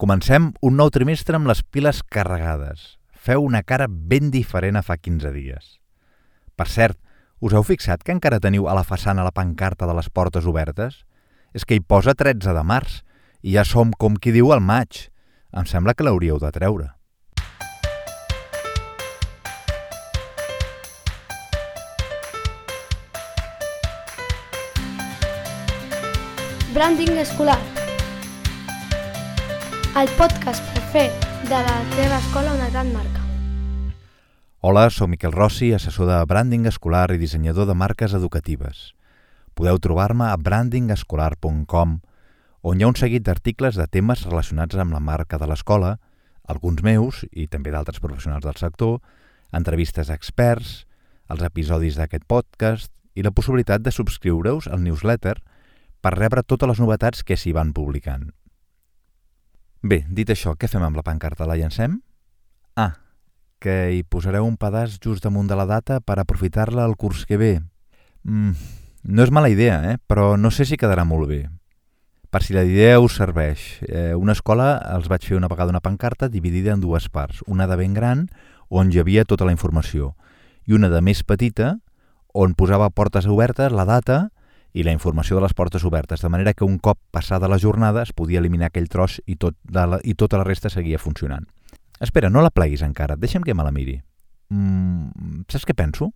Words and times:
Comencem 0.00 0.46
un 0.64 0.78
nou 0.80 0.88
trimestre 0.88 1.36
amb 1.36 1.44
les 1.50 1.58
piles 1.60 1.98
carregades. 2.08 2.96
Feu 3.12 3.42
una 3.44 3.60
cara 3.60 3.84
ben 3.84 4.30
diferent 4.32 4.78
a 4.78 4.80
fa 4.80 4.94
15 4.96 5.28
dies. 5.34 5.74
Per 6.56 6.64
cert, 6.72 6.96
us 7.44 7.52
heu 7.52 7.60
fixat 7.68 8.00
que 8.00 8.14
encara 8.16 8.38
teniu 8.40 8.64
a 8.64 8.72
la 8.78 8.84
façana 8.88 9.26
la 9.26 9.34
pancarta 9.36 9.84
de 9.84 9.92
les 9.98 10.08
portes 10.08 10.46
obertes? 10.48 11.02
És 11.52 11.68
que 11.68 11.76
hi 11.76 11.82
posa 11.84 12.14
13 12.16 12.54
de 12.56 12.62
març 12.64 13.02
i 13.44 13.58
ja 13.58 13.64
som 13.68 13.92
com 13.92 14.16
qui 14.16 14.32
diu 14.32 14.54
al 14.54 14.64
maig. 14.64 15.10
Em 15.52 15.68
sembla 15.68 15.92
que 15.92 16.06
l'hauríeu 16.08 16.40
de 16.40 16.48
treure. 16.48 16.88
Branding 26.72 27.20
escolar. 27.20 27.60
El 29.90 30.06
podcast 30.14 30.62
per 30.70 30.82
fer 30.92 31.08
de 31.48 31.58
la 31.66 31.72
teva 31.96 32.20
escola 32.20 32.52
una 32.54 32.68
gran 32.70 32.92
marca. 32.94 33.24
Hola, 34.62 34.84
sóc 34.94 35.10
Miquel 35.10 35.32
Rossi, 35.34 35.72
assessor 35.74 36.06
de 36.06 36.18
branding 36.30 36.68
escolar 36.70 37.08
i 37.10 37.18
dissenyador 37.18 37.66
de 37.66 37.74
marques 37.74 38.14
educatives. 38.14 38.94
Podeu 39.58 39.80
trobar-me 39.82 40.28
a 40.30 40.38
brandingescolar.com, 40.38 41.98
on 42.62 42.78
hi 42.78 42.86
ha 42.86 42.92
un 42.92 43.00
seguit 43.02 43.26
d'articles 43.26 43.74
de 43.74 43.88
temes 43.90 44.22
relacionats 44.28 44.78
amb 44.78 44.94
la 44.94 45.02
marca 45.02 45.42
de 45.42 45.50
l'escola, 45.50 45.96
alguns 46.46 46.86
meus 46.86 47.24
i 47.32 47.48
també 47.50 47.74
d'altres 47.74 47.98
professionals 47.98 48.46
del 48.46 48.62
sector, 48.62 49.00
entrevistes 49.50 50.06
a 50.06 50.14
experts, 50.14 50.84
els 51.26 51.42
episodis 51.42 51.98
d'aquest 51.98 52.30
podcast 52.30 52.94
i 53.18 53.26
la 53.26 53.34
possibilitat 53.34 53.82
de 53.82 53.90
subscriure-us 53.90 54.70
al 54.70 54.86
newsletter 54.86 55.40
per 56.00 56.14
rebre 56.14 56.46
totes 56.46 56.76
les 56.76 56.78
novetats 56.78 57.26
que 57.26 57.34
s'hi 57.34 57.50
van 57.50 57.74
publicant. 57.74 58.30
Bé, 59.80 60.02
dit 60.12 60.28
això, 60.28 60.52
què 60.60 60.68
fem 60.68 60.82
amb 60.84 60.98
la 60.98 61.04
pancarta? 61.04 61.46
La 61.48 61.56
llancem? 61.56 61.94
Ah, 62.76 62.92
que 63.60 63.92
hi 63.96 64.02
posareu 64.04 64.44
un 64.44 64.58
pedaç 64.60 64.98
just 65.00 65.24
damunt 65.24 65.48
de 65.48 65.56
la 65.56 65.64
data 65.64 66.00
per 66.04 66.18
aprofitar-la 66.20 66.84
el 66.84 66.98
curs 67.00 67.24
que 67.24 67.38
ve. 67.40 67.54
Mm, 68.28 68.52
no 69.08 69.24
és 69.24 69.32
mala 69.32 69.48
idea, 69.48 69.80
eh? 69.92 69.96
però 70.06 70.36
no 70.36 70.50
sé 70.52 70.66
si 70.68 70.76
quedarà 70.76 71.06
molt 71.08 71.30
bé. 71.32 71.46
Per 72.30 72.42
si 72.44 72.52
la 72.52 72.66
idea 72.68 73.00
us 73.00 73.16
serveix, 73.16 73.80
eh, 73.88 74.12
una 74.14 74.36
escola 74.36 74.76
els 74.92 75.08
vaig 75.08 75.24
fer 75.24 75.38
una 75.38 75.48
vegada 75.48 75.72
una 75.72 75.80
pancarta 75.80 76.28
dividida 76.28 76.74
en 76.76 76.84
dues 76.84 77.08
parts, 77.08 77.40
una 77.46 77.66
de 77.66 77.76
ben 77.80 77.96
gran, 77.96 78.28
on 78.68 78.92
hi 78.92 79.00
havia 79.00 79.24
tota 79.24 79.48
la 79.48 79.56
informació, 79.56 80.12
i 80.68 80.76
una 80.76 80.92
de 80.92 81.00
més 81.00 81.24
petita, 81.24 81.78
on 82.36 82.52
posava 82.54 82.92
portes 82.92 83.26
obertes, 83.26 83.72
la 83.72 83.88
data 83.88 84.28
i 84.72 84.84
la 84.84 84.92
informació 84.94 85.36
de 85.36 85.42
les 85.44 85.54
portes 85.54 85.84
obertes, 85.84 86.22
de 86.22 86.28
manera 86.28 86.54
que 86.54 86.64
un 86.64 86.78
cop 86.78 86.98
passada 87.10 87.48
la 87.48 87.58
jornada 87.58 88.02
es 88.02 88.12
podia 88.12 88.38
eliminar 88.38 88.70
aquell 88.70 88.88
tros 88.88 89.20
i, 89.26 89.36
tot 89.36 89.56
la, 89.72 89.98
i 90.04 90.14
tota 90.14 90.38
la 90.38 90.46
resta 90.46 90.70
seguia 90.70 90.98
funcionant. 90.98 91.48
Espera, 92.00 92.30
no 92.30 92.42
la 92.42 92.52
pleguis 92.54 92.82
encara, 92.86 93.16
deixa'm 93.16 93.44
que 93.44 93.54
me 93.54 93.66
la 93.66 93.74
miri. 93.74 93.98
Mm, 94.50 95.44
saps 95.50 95.66
què 95.68 95.76
penso? 95.76 96.12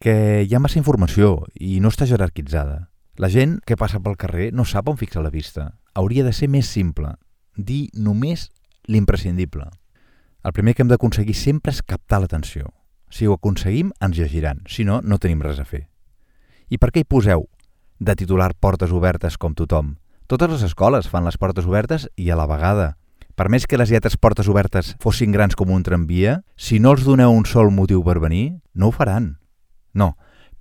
Que 0.00 0.46
hi 0.46 0.54
ha 0.54 0.62
massa 0.62 0.80
informació 0.80 1.44
i 1.54 1.80
no 1.84 1.90
està 1.92 2.08
jerarquitzada. 2.08 2.88
La 3.20 3.28
gent 3.28 3.58
que 3.66 3.76
passa 3.76 4.00
pel 4.00 4.16
carrer 4.16 4.48
no 4.56 4.64
sap 4.64 4.88
on 4.88 4.96
fixa 4.96 5.20
la 5.20 5.34
vista. 5.34 5.74
Hauria 5.92 6.24
de 6.24 6.32
ser 6.32 6.48
més 6.48 6.70
simple, 6.70 7.12
dir 7.56 7.90
només 7.92 8.48
l'imprescindible. 8.88 9.68
El 10.42 10.54
primer 10.56 10.72
que 10.74 10.86
hem 10.86 10.88
d'aconseguir 10.88 11.36
sempre 11.36 11.74
és 11.74 11.82
captar 11.84 12.22
l'atenció. 12.22 12.70
Si 13.12 13.26
ho 13.26 13.34
aconseguim, 13.36 13.90
ens 14.00 14.16
llegiran. 14.16 14.62
Si 14.66 14.86
no, 14.88 15.02
no 15.04 15.18
tenim 15.20 15.42
res 15.44 15.60
a 15.60 15.66
fer. 15.68 15.89
I 16.70 16.78
per 16.78 16.92
què 16.94 17.02
hi 17.02 17.08
poseu 17.08 17.48
de 17.98 18.14
titular 18.14 18.52
portes 18.54 18.92
obertes 18.94 19.34
com 19.42 19.56
tothom? 19.58 19.96
Totes 20.30 20.52
les 20.52 20.60
escoles 20.68 21.08
fan 21.10 21.24
les 21.26 21.34
portes 21.34 21.66
obertes 21.66 22.06
i 22.14 22.30
a 22.30 22.36
la 22.38 22.46
vegada. 22.46 22.92
Per 23.34 23.48
més 23.50 23.66
que 23.66 23.78
les 23.80 23.90
lletres 23.90 24.14
portes 24.14 24.46
obertes 24.46 24.92
fossin 25.02 25.34
grans 25.34 25.58
com 25.58 25.72
un 25.74 25.82
tramvia, 25.82 26.36
si 26.54 26.78
no 26.78 26.92
els 26.94 27.02
doneu 27.02 27.34
un 27.34 27.42
sol 27.42 27.72
motiu 27.74 28.04
per 28.06 28.20
venir, 28.22 28.60
no 28.72 28.86
ho 28.86 28.94
faran. 28.94 29.32
No, 29.98 30.12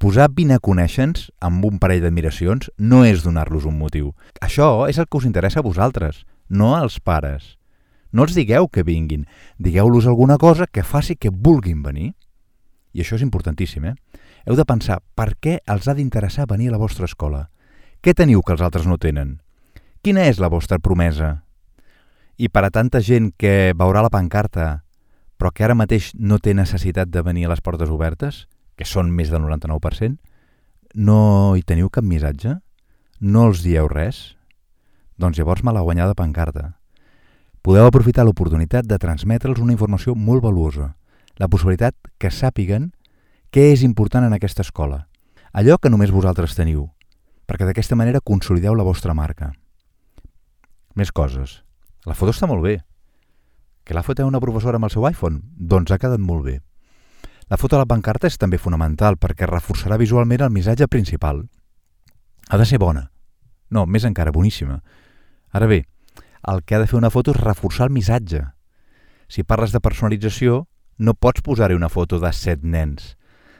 posar 0.01 0.31
vine 0.33 0.57
a 0.57 0.63
conèixer-nos 0.65 1.27
amb 1.45 1.67
un 1.69 1.77
parell 1.77 2.01
d'admiracions 2.01 2.71
no 2.79 3.03
és 3.05 3.21
donar-los 3.21 3.69
un 3.69 3.77
motiu. 3.77 4.15
Això 4.41 4.87
és 4.89 4.97
el 4.97 5.05
que 5.05 5.21
us 5.21 5.29
interessa 5.29 5.61
a 5.61 5.67
vosaltres, 5.67 6.23
no 6.49 6.73
als 6.73 6.97
pares. 6.97 7.59
No 8.09 8.25
els 8.25 8.33
digueu 8.33 8.65
que 8.65 8.81
vinguin, 8.81 9.27
digueu-los 9.61 10.09
alguna 10.09 10.39
cosa 10.41 10.65
que 10.65 10.81
faci 10.81 11.13
que 11.13 11.29
vulguin 11.29 11.85
venir. 11.85 12.15
I 12.97 13.05
això 13.05 13.19
és 13.19 13.21
importantíssim, 13.21 13.85
eh? 13.85 13.93
Heu 14.49 14.57
de 14.57 14.65
pensar 14.65 14.97
per 15.13 15.35
què 15.37 15.59
els 15.69 15.85
ha 15.85 15.93
d'interessar 15.93 16.47
venir 16.49 16.71
a 16.71 16.73
la 16.73 16.81
vostra 16.81 17.05
escola. 17.05 17.45
Què 18.01 18.15
teniu 18.17 18.41
que 18.41 18.55
els 18.55 18.65
altres 18.65 18.89
no 18.89 18.97
tenen? 18.97 19.37
Quina 20.01 20.25
és 20.25 20.39
la 20.41 20.49
vostra 20.49 20.79
promesa? 20.81 21.43
I 22.41 22.49
per 22.49 22.63
a 22.65 22.71
tanta 22.73 22.97
gent 23.05 23.29
que 23.37 23.75
veurà 23.77 24.01
la 24.01 24.09
pancarta 24.09 24.79
però 25.39 25.53
que 25.55 25.63
ara 25.63 25.77
mateix 25.79 26.11
no 26.19 26.37
té 26.43 26.51
necessitat 26.53 27.07
de 27.07 27.23
venir 27.23 27.45
a 27.47 27.53
les 27.53 27.61
portes 27.63 27.87
obertes, 27.89 28.43
que 28.75 28.83
són 28.83 29.07
més 29.15 29.31
del 29.31 29.39
99%, 29.45 30.17
no 30.99 31.19
hi 31.55 31.63
teniu 31.63 31.87
cap 31.87 32.03
missatge? 32.03 32.57
No 33.23 33.45
els 33.47 33.63
dieu 33.63 33.87
res? 33.87 34.35
Doncs 35.15 35.39
llavors 35.39 35.63
me 35.63 35.71
la 35.71 35.85
guanyada 35.85 36.17
pancarta. 36.19 36.73
Podeu 37.63 37.87
aprofitar 37.87 38.25
l'oportunitat 38.27 38.87
de 38.87 38.99
transmetre'ls 38.99 39.63
una 39.63 39.75
informació 39.75 40.15
molt 40.15 40.43
valuosa, 40.43 40.93
la 41.39 41.47
possibilitat 41.47 41.95
que 42.19 42.31
sàpiguen 42.31 42.91
què 43.49 43.71
és 43.73 43.81
important 43.81 44.27
en 44.27 44.35
aquesta 44.35 44.61
escola, 44.61 45.07
allò 45.57 45.79
que 45.81 45.89
només 45.89 46.11
vosaltres 46.13 46.53
teniu, 46.53 46.83
perquè 47.49 47.65
d'aquesta 47.65 47.97
manera 47.97 48.21
consolideu 48.21 48.75
la 48.77 48.85
vostra 48.85 49.15
marca. 49.17 49.55
Més 50.93 51.09
coses. 51.09 51.63
La 52.05 52.13
foto 52.13 52.35
està 52.35 52.45
molt 52.45 52.61
bé. 52.61 52.75
Que 53.83 53.97
l'ha 53.97 54.05
fet 54.05 54.21
una 54.21 54.41
professora 54.43 54.77
amb 54.77 54.85
el 54.85 54.93
seu 54.93 55.07
iPhone? 55.09 55.41
Doncs 55.57 55.89
ha 55.89 55.97
quedat 55.97 56.21
molt 56.21 56.45
bé. 56.45 56.59
La 57.49 57.57
foto 57.57 57.73
de 57.75 57.81
la 57.81 57.89
pancarta 57.89 58.29
és 58.29 58.37
també 58.37 58.61
fonamental 58.61 59.17
perquè 59.17 59.49
reforçarà 59.49 59.97
visualment 59.97 60.45
el 60.45 60.53
missatge 60.53 60.85
principal. 60.85 61.47
Ha 62.49 62.57
de 62.61 62.69
ser 62.69 62.77
bona. 62.77 63.09
No, 63.73 63.87
més 63.89 64.05
encara, 64.05 64.31
boníssima. 64.31 64.83
Ara 65.49 65.65
bé, 65.65 65.87
el 66.45 66.61
que 66.61 66.75
ha 66.75 66.79
de 66.83 66.85
fer 66.85 67.01
una 67.01 67.09
foto 67.09 67.33
és 67.33 67.41
reforçar 67.41 67.89
el 67.89 67.95
missatge. 67.97 68.43
Si 69.25 69.41
parles 69.41 69.73
de 69.73 69.81
personalització, 69.81 70.67
no 70.99 71.17
pots 71.17 71.41
posar-hi 71.41 71.73
una 71.73 71.89
foto 71.89 72.19
de 72.21 72.29
set 72.33 72.61
nens. 72.61 73.15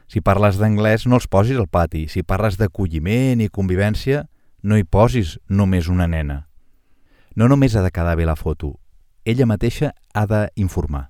Si 0.10 0.24
parles 0.26 0.58
d'anglès, 0.58 1.06
no 1.06 1.20
els 1.20 1.30
posis 1.30 1.60
al 1.62 1.70
pati. 1.70 2.08
Si 2.10 2.26
parles 2.26 2.58
d'acolliment 2.58 3.44
i 3.46 3.50
convivència, 3.54 4.26
no 4.66 4.78
hi 4.78 4.84
posis 4.84 5.38
només 5.48 5.88
una 5.88 6.08
nena. 6.10 6.48
No 7.38 7.48
només 7.48 7.76
ha 7.76 7.84
de 7.86 7.92
quedar 7.94 8.18
bé 8.18 8.26
la 8.26 8.36
foto, 8.36 8.80
ella 9.24 9.46
mateixa 9.46 9.94
ha 10.14 10.26
d'informar. 10.26 11.08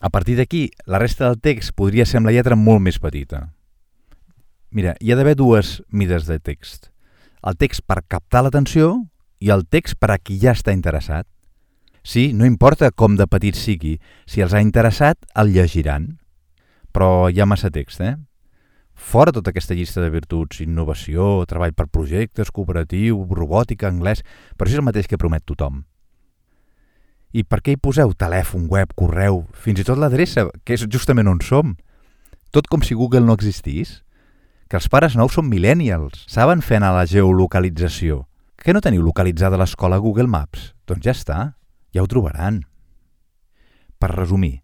A 0.00 0.10
partir 0.10 0.38
d'aquí, 0.38 0.70
la 0.86 0.98
resta 0.98 1.26
del 1.26 1.40
text 1.42 1.74
podria 1.76 2.06
ser 2.06 2.22
amb 2.22 2.30
la 2.30 2.32
lletra 2.32 2.56
molt 2.56 2.80
més 2.80 2.98
petita. 3.02 3.50
Mira, 4.70 4.94
hi 5.00 5.12
ha 5.12 5.16
d'haver 5.18 5.34
dues 5.36 5.82
mides 5.90 6.28
de 6.28 6.38
text. 6.38 6.90
El 7.42 7.58
text 7.58 7.84
per 7.86 8.04
captar 8.06 8.44
l'atenció 8.46 9.08
i 9.40 9.50
el 9.54 9.66
text 9.66 9.98
per 9.98 10.12
a 10.14 10.18
qui 10.18 10.38
ja 10.38 10.54
està 10.56 10.72
interessat. 10.72 11.26
Sí, 12.02 12.32
no 12.32 12.46
importa 12.46 12.90
com 12.90 13.18
de 13.18 13.26
petit 13.26 13.58
sigui, 13.58 13.98
si 14.26 14.40
els 14.40 14.54
ha 14.54 14.62
interessat, 14.64 15.18
el 15.34 15.52
llegiran. 15.52 16.16
Però 16.98 17.28
hi 17.30 17.38
ha 17.38 17.46
massa 17.46 17.68
text, 17.70 18.00
eh? 18.02 18.16
Fora 18.98 19.30
tota 19.30 19.52
aquesta 19.52 19.76
llista 19.78 20.02
de 20.02 20.08
virtuts, 20.10 20.58
innovació, 20.64 21.44
treball 21.46 21.70
per 21.70 21.84
projectes, 21.94 22.48
cooperatiu, 22.50 23.20
robòtica, 23.30 23.86
anglès... 23.86 24.24
Però 24.58 24.66
això 24.66 24.74
és 24.74 24.80
el 24.80 24.86
mateix 24.88 25.06
que 25.06 25.18
promet 25.20 25.44
tothom. 25.46 25.84
I 27.30 27.44
per 27.46 27.60
què 27.62 27.76
hi 27.76 27.78
poseu 27.78 28.10
telèfon, 28.18 28.64
web, 28.72 28.90
correu, 28.98 29.44
fins 29.54 29.78
i 29.78 29.84
tot 29.86 30.00
l'adreça, 30.02 30.48
que 30.66 30.74
és 30.74 30.82
justament 30.90 31.30
on 31.30 31.38
som? 31.46 31.76
Tot 32.50 32.66
com 32.66 32.82
si 32.82 32.96
Google 32.98 33.22
no 33.28 33.36
existís? 33.38 34.00
Que 34.66 34.80
els 34.80 34.88
pares 34.90 35.14
nous 35.14 35.36
són 35.38 35.46
millennials, 35.46 36.24
saben 36.26 36.64
fer 36.66 36.80
anar 36.80 36.96
la 36.96 37.04
geolocalització. 37.06 38.24
Que 38.58 38.74
no 38.74 38.82
teniu 38.82 39.04
localitzada 39.06 39.60
l'escola 39.60 40.00
Google 40.02 40.26
Maps? 40.26 40.72
Doncs 40.90 41.06
ja 41.06 41.14
està, 41.14 41.38
ja 41.94 42.02
ho 42.02 42.10
trobaran. 42.10 42.64
Per 44.02 44.10
resumir, 44.10 44.56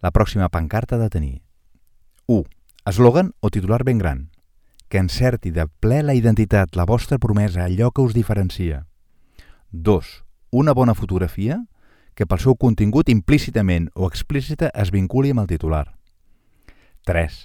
la 0.00 0.14
pròxima 0.16 0.48
pancarta 0.48 0.96
ha 0.96 1.02
de 1.04 1.10
tenir 1.12 1.34
1. 2.28 2.44
Eslògan 2.84 3.32
o 3.40 3.48
titular 3.48 3.84
ben 3.88 3.96
gran, 3.96 4.28
que 4.92 5.00
encerti 5.00 5.48
de 5.50 5.64
ple 5.80 6.02
la 6.04 6.12
identitat, 6.12 6.76
la 6.76 6.84
vostra 6.84 7.16
promesa, 7.16 7.64
allò 7.64 7.88
que 7.90 8.04
us 8.04 8.12
diferencia. 8.12 8.84
2. 9.72 10.24
Una 10.50 10.74
bona 10.76 10.92
fotografia 10.94 11.64
que 12.14 12.26
pel 12.28 12.40
seu 12.44 12.56
contingut 12.60 13.08
implícitament 13.08 13.88
o 13.94 14.04
explícita 14.12 14.68
es 14.76 14.92
vinculi 14.92 15.32
amb 15.32 15.46
el 15.46 15.48
titular. 15.48 15.96
3. 17.08 17.38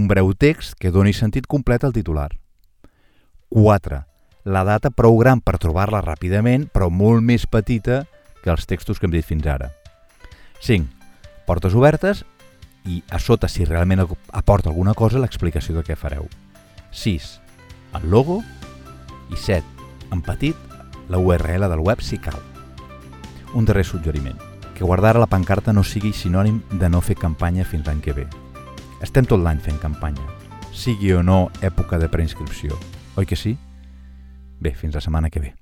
Un 0.00 0.08
breu 0.08 0.32
text 0.32 0.80
que 0.80 0.90
doni 0.90 1.12
sentit 1.12 1.44
complet 1.44 1.84
al 1.84 1.92
titular. 1.92 2.30
4. 3.52 4.00
La 4.48 4.64
data 4.64 4.88
prou 4.88 5.20
gran 5.20 5.44
per 5.44 5.58
trobar-la 5.60 6.00
ràpidament, 6.00 6.70
però 6.72 6.88
molt 6.88 7.20
més 7.20 7.44
petita 7.44 8.06
que 8.40 8.48
els 8.48 8.64
textos 8.64 8.96
que 8.96 9.04
hem 9.04 9.12
dit 9.12 9.28
fins 9.28 9.44
ara. 9.44 9.74
5. 10.64 10.88
Portes 11.44 11.76
obertes 11.76 12.24
i 12.84 13.02
a 13.10 13.18
sota, 13.18 13.48
si 13.48 13.64
realment 13.64 14.02
aporta 14.32 14.70
alguna 14.70 14.94
cosa, 14.94 15.20
l'explicació 15.22 15.76
de 15.76 15.84
què 15.86 15.96
fareu. 15.96 16.26
6. 16.90 17.28
El 17.98 18.08
logo 18.10 18.42
i 19.30 19.36
7. 19.36 19.62
En 20.12 20.22
petit, 20.22 20.56
la 21.08 21.18
URL 21.18 21.68
del 21.68 21.80
web 21.80 22.00
si 22.00 22.18
cal. 22.18 22.38
Un 23.54 23.64
darrer 23.64 23.84
suggeriment, 23.84 24.38
que 24.74 24.84
guardar 24.84 25.16
la 25.16 25.28
pancarta 25.28 25.72
no 25.72 25.84
sigui 25.84 26.12
sinònim 26.12 26.62
de 26.72 26.88
no 26.88 27.00
fer 27.00 27.16
campanya 27.20 27.64
fins 27.64 27.86
l'any 27.86 28.00
que 28.00 28.16
ve. 28.16 28.26
Estem 29.02 29.26
tot 29.28 29.42
l'any 29.42 29.60
fent 29.60 29.80
campanya, 29.82 30.24
sigui 30.72 31.12
o 31.12 31.22
no 31.22 31.50
època 31.60 31.98
de 31.98 32.08
preinscripció, 32.08 32.78
oi 33.16 33.26
que 33.26 33.36
sí? 33.36 33.56
Bé, 34.60 34.74
fins 34.74 34.94
la 34.94 35.04
setmana 35.04 35.30
que 35.30 35.40
ve. 35.40 35.61